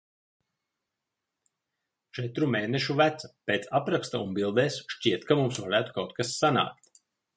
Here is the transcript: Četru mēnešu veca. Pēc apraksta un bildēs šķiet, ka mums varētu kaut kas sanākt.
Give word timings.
Četru 2.19 2.47
mēnešu 2.55 2.95
veca. 3.01 3.31
Pēc 3.51 3.67
apraksta 3.81 4.23
un 4.29 4.33
bildēs 4.39 4.79
šķiet, 4.95 5.29
ka 5.31 5.39
mums 5.43 5.61
varētu 5.67 5.95
kaut 5.99 6.17
kas 6.21 6.33
sanākt. 6.41 7.05